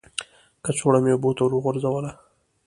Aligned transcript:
کڅوړه 0.63 0.99
مې 1.03 1.11
اوبو 1.13 1.29
ته 1.37 1.41
ور 1.43 1.53
وغورځوله. 1.55 2.11